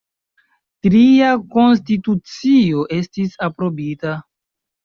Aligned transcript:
Tria 0.85 1.27
konstitucio 1.57 2.87
estis 3.01 3.39
aprobita. 3.51 4.17